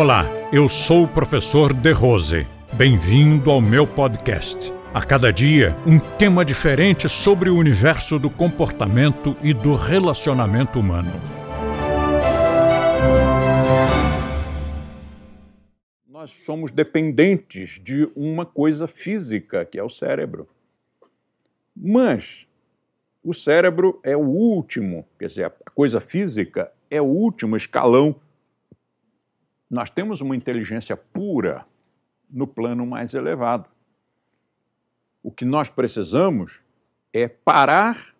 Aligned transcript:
Olá, 0.00 0.26
eu 0.52 0.68
sou 0.68 1.02
o 1.02 1.08
professor 1.08 1.74
De 1.74 1.90
Rose. 1.90 2.46
Bem-vindo 2.72 3.50
ao 3.50 3.60
meu 3.60 3.84
podcast. 3.84 4.72
A 4.94 5.04
cada 5.04 5.32
dia, 5.32 5.76
um 5.84 5.98
tema 5.98 6.44
diferente 6.44 7.08
sobre 7.08 7.50
o 7.50 7.56
universo 7.56 8.16
do 8.16 8.30
comportamento 8.30 9.36
e 9.42 9.52
do 9.52 9.74
relacionamento 9.74 10.78
humano. 10.78 11.10
Nós 16.08 16.30
somos 16.46 16.70
dependentes 16.70 17.80
de 17.82 18.08
uma 18.14 18.46
coisa 18.46 18.86
física, 18.86 19.64
que 19.64 19.80
é 19.80 19.82
o 19.82 19.90
cérebro. 19.90 20.48
Mas 21.76 22.46
o 23.20 23.34
cérebro 23.34 23.98
é 24.04 24.16
o 24.16 24.20
último, 24.20 25.04
quer 25.18 25.26
dizer, 25.26 25.46
a 25.46 25.70
coisa 25.72 26.00
física 26.00 26.70
é 26.88 27.02
o 27.02 27.06
último 27.06 27.56
escalão. 27.56 28.14
Nós 29.70 29.90
temos 29.90 30.20
uma 30.20 30.34
inteligência 30.34 30.96
pura 30.96 31.66
no 32.30 32.46
plano 32.46 32.86
mais 32.86 33.14
elevado. 33.14 33.68
O 35.22 35.30
que 35.30 35.44
nós 35.44 35.68
precisamos 35.68 36.62
é 37.12 37.28
parar 37.28 38.14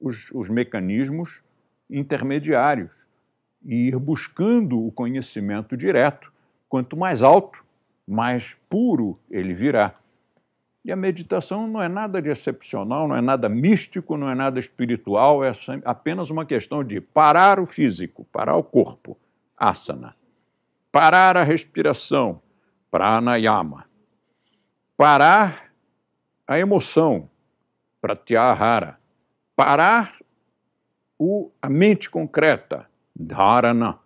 os, 0.00 0.30
os 0.32 0.48
mecanismos 0.48 1.42
intermediários 1.88 2.90
e 3.64 3.88
ir 3.88 3.98
buscando 3.98 4.86
o 4.86 4.92
conhecimento 4.92 5.76
direto. 5.76 6.32
Quanto 6.68 6.96
mais 6.96 7.22
alto, 7.22 7.64
mais 8.06 8.56
puro 8.68 9.18
ele 9.30 9.54
virá. 9.54 9.94
E 10.84 10.90
a 10.90 10.96
meditação 10.96 11.68
não 11.68 11.82
é 11.82 11.88
nada 11.88 12.22
de 12.22 12.30
excepcional, 12.30 13.06
não 13.06 13.14
é 13.14 13.20
nada 13.20 13.48
místico, 13.48 14.16
não 14.16 14.30
é 14.30 14.34
nada 14.34 14.58
espiritual, 14.58 15.44
é 15.44 15.52
apenas 15.84 16.30
uma 16.30 16.46
questão 16.46 16.82
de 16.82 17.00
parar 17.00 17.60
o 17.60 17.66
físico, 17.66 18.26
parar 18.32 18.56
o 18.56 18.64
corpo, 18.64 19.16
asana, 19.58 20.16
parar 20.92 21.36
a 21.36 21.42
respiração, 21.42 22.42
pranayama, 22.90 23.86
parar 24.96 25.72
a 26.46 26.58
emoção, 26.58 27.30
pratyahara, 28.00 28.98
parar 29.54 30.18
o, 31.18 31.50
a 31.60 31.68
mente 31.68 32.10
concreta, 32.10 32.88
dharana, 33.14 33.98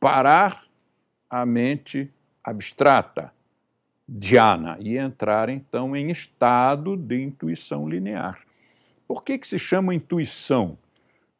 parar 0.00 0.64
a 1.28 1.44
mente 1.44 2.12
abstrata, 2.42 3.32
dhyana 4.08 4.76
e 4.80 4.96
entrar 4.96 5.48
então 5.48 5.96
em 5.96 6.10
estado 6.10 6.96
de 6.96 7.22
intuição 7.22 7.88
linear. 7.88 8.40
Por 9.06 9.22
que, 9.22 9.38
que 9.38 9.46
se 9.46 9.58
chama 9.58 9.94
intuição? 9.94 10.78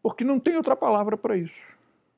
Porque 0.03 0.25
não 0.25 0.39
tem 0.39 0.57
outra 0.57 0.77
palavra 0.77 1.17
para 1.17 1.37
isso. 1.37 1.77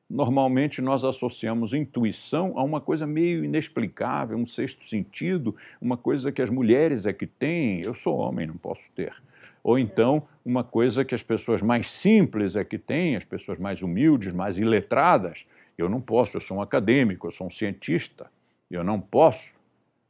Normalmente 0.09 0.83
nós 0.83 1.03
associamos 1.05 1.73
intuição 1.73 2.59
a 2.59 2.63
uma 2.63 2.81
coisa 2.81 3.07
meio 3.07 3.45
inexplicável, 3.45 4.37
um 4.37 4.45
sexto 4.45 4.85
sentido, 4.85 5.57
uma 5.81 5.97
coisa 5.97 6.31
que 6.31 6.43
as 6.43 6.51
mulheres 6.51 7.07
é 7.07 7.13
que 7.13 7.27
têm, 7.27 7.83
eu 7.83 7.95
sou 7.95 8.19
homem, 8.19 8.47
não 8.47 8.57
posso 8.57 8.91
ter. 8.95 9.15
Ou 9.63 9.79
então 9.79 10.23
uma 10.45 10.63
coisa 10.63 11.05
que 11.05 11.15
as 11.15 11.23
pessoas 11.23 11.63
mais 11.63 11.91
simples 11.91 12.55
é 12.55 12.65
que 12.65 12.79
têm, 12.79 13.17
as 13.17 13.25
pessoas 13.25 13.59
mais 13.59 13.83
humildes, 13.83 14.33
mais 14.33 14.59
iletradas. 14.59 15.47
Eu 15.77 15.89
não 15.89 16.01
posso, 16.01 16.37
eu 16.37 16.41
sou 16.41 16.59
um 16.59 16.63
acadêmico, 16.63 17.27
eu 17.27 17.31
sou 17.31 17.47
um 17.47 17.51
cientista, 17.51 18.31
eu 18.71 18.85
não 18.85 19.01
posso 19.01 19.59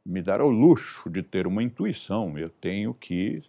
me 0.05 0.21
dar 0.21 0.41
o 0.41 0.49
luxo 0.49 1.09
de 1.09 1.23
ter 1.23 1.47
uma 1.47 1.63
intuição. 1.63 2.37
Eu 2.37 2.49
tenho 2.49 2.93
que 2.93 3.41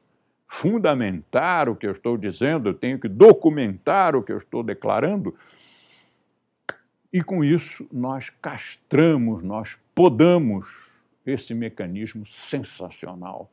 fundamentar 0.48 1.68
o 1.68 1.74
que 1.74 1.86
eu 1.86 1.90
estou 1.90 2.16
dizendo, 2.16 2.68
eu 2.68 2.74
tenho 2.74 2.98
que 2.98 3.08
documentar 3.08 4.14
o 4.14 4.22
que 4.22 4.32
eu 4.32 4.38
estou 4.38 4.62
declarando. 4.62 5.34
E 7.16 7.22
com 7.22 7.42
isso 7.42 7.88
nós 7.90 8.28
castramos, 8.28 9.42
nós 9.42 9.78
podamos 9.94 10.66
esse 11.24 11.54
mecanismo 11.54 12.26
sensacional 12.26 13.50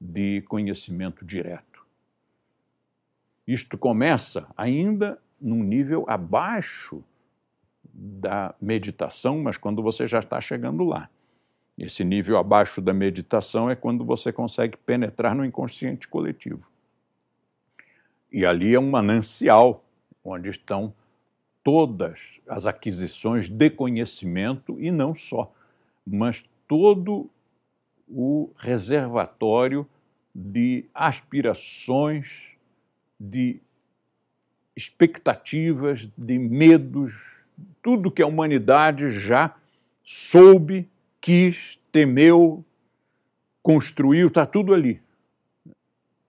de 0.00 0.42
conhecimento 0.42 1.24
direto. 1.24 1.84
Isto 3.44 3.76
começa 3.76 4.46
ainda 4.56 5.20
num 5.40 5.60
nível 5.60 6.04
abaixo 6.06 7.02
da 7.82 8.54
meditação, 8.60 9.42
mas 9.42 9.56
quando 9.56 9.82
você 9.82 10.06
já 10.06 10.20
está 10.20 10.40
chegando 10.40 10.84
lá. 10.84 11.10
Esse 11.76 12.04
nível 12.04 12.38
abaixo 12.38 12.80
da 12.80 12.94
meditação 12.94 13.68
é 13.68 13.74
quando 13.74 14.04
você 14.04 14.32
consegue 14.32 14.76
penetrar 14.76 15.34
no 15.34 15.44
inconsciente 15.44 16.06
coletivo. 16.06 16.70
E 18.30 18.46
ali 18.46 18.72
é 18.72 18.78
um 18.78 18.88
manancial 18.88 19.84
onde 20.22 20.48
estão 20.48 20.94
todas 21.62 22.40
as 22.48 22.66
aquisições 22.66 23.48
de 23.48 23.70
conhecimento 23.70 24.80
e 24.80 24.90
não 24.90 25.14
só, 25.14 25.52
mas 26.06 26.44
todo 26.66 27.28
o 28.08 28.50
reservatório 28.56 29.86
de 30.34 30.84
aspirações, 30.94 32.56
de 33.18 33.60
expectativas, 34.74 36.08
de 36.16 36.38
medos, 36.38 37.12
tudo 37.82 38.10
que 38.10 38.22
a 38.22 38.26
humanidade 38.26 39.10
já 39.10 39.54
soube 40.04 40.88
quis, 41.20 41.78
temeu, 41.92 42.64
construiu, 43.62 44.28
está 44.28 44.46
tudo 44.46 44.72
ali. 44.72 45.00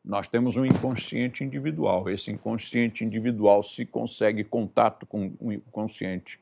Nós 0.03 0.27
temos 0.27 0.57
um 0.57 0.65
inconsciente 0.65 1.43
individual. 1.43 2.09
Esse 2.09 2.31
inconsciente 2.31 3.03
individual, 3.03 3.61
se 3.61 3.85
consegue 3.85 4.43
contato 4.43 5.05
com 5.05 5.33
o 5.39 5.51
inconsciente, 5.51 6.39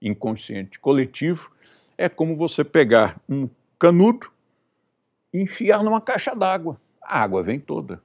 inconsciente 0.00 0.78
coletivo, 0.78 1.50
é 1.98 2.08
como 2.08 2.36
você 2.36 2.62
pegar 2.62 3.20
um 3.28 3.48
canudo 3.78 4.30
e 5.32 5.40
enfiar 5.40 5.82
numa 5.82 6.00
caixa 6.00 6.34
d'água. 6.34 6.80
A 7.02 7.20
água 7.20 7.42
vem 7.42 7.58
toda. 7.58 8.00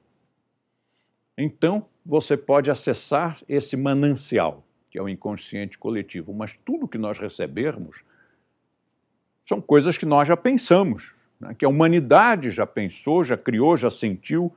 Então, 1.38 1.86
você 2.04 2.36
pode 2.36 2.72
acessar 2.72 3.40
esse 3.48 3.78
manancial, 3.78 4.64
que 4.90 4.98
é 4.98 5.02
o 5.02 5.08
inconsciente 5.08 5.78
coletivo, 5.78 6.34
mas 6.34 6.58
tudo 6.66 6.88
que 6.88 6.98
nós 6.98 7.20
recebermos 7.20 8.04
são 9.46 9.62
coisas 9.62 9.98
que 9.98 10.06
nós 10.06 10.28
já 10.28 10.36
pensamos, 10.36 11.16
né? 11.40 11.54
que 11.54 11.64
a 11.64 11.70
humanidade 11.70 12.50
já 12.50 12.66
pensou, 12.66 13.24
já 13.24 13.38
criou, 13.38 13.78
já 13.78 13.92
sentiu, 13.92 14.54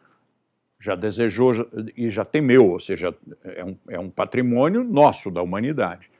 já 0.81 0.95
desejou 0.95 1.53
e 1.95 2.09
já 2.09 2.25
temeu, 2.25 2.71
ou 2.71 2.81
seja, 2.81 3.15
é 3.45 3.63
um, 3.63 3.77
é 3.89 3.99
um 3.99 4.09
patrimônio 4.09 4.83
nosso 4.83 5.31
da 5.31 5.43
humanidade. 5.43 6.11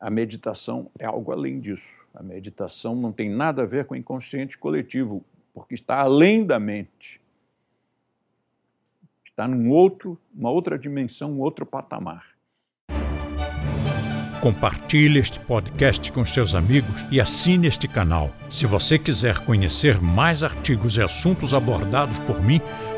A 0.00 0.10
meditação 0.10 0.90
é 0.98 1.06
algo 1.06 1.30
além 1.30 1.60
disso. 1.60 1.94
A 2.12 2.22
meditação 2.22 2.96
não 2.96 3.12
tem 3.12 3.30
nada 3.30 3.62
a 3.62 3.66
ver 3.66 3.84
com 3.84 3.94
o 3.94 3.96
inconsciente 3.96 4.58
coletivo, 4.58 5.24
porque 5.54 5.74
está 5.74 6.00
além 6.00 6.44
da 6.44 6.58
mente. 6.58 7.20
Está 9.24 9.46
num 9.46 9.70
outro, 9.70 10.18
uma 10.34 10.50
outra 10.50 10.76
dimensão, 10.76 11.32
um 11.32 11.40
outro 11.40 11.64
patamar. 11.64 12.34
Compartilhe 14.40 15.18
este 15.18 15.40
podcast 15.40 16.12
com 16.12 16.22
seus 16.24 16.54
amigos 16.54 17.06
e 17.10 17.18
assine 17.20 17.66
este 17.66 17.88
canal. 17.88 18.30
Se 18.50 18.66
você 18.66 18.98
quiser 18.98 19.38
conhecer 19.38 20.00
mais 20.02 20.42
artigos 20.42 20.98
e 20.98 21.02
assuntos 21.02 21.54
abordados 21.54 22.20
por 22.20 22.42
mim, 22.42 22.60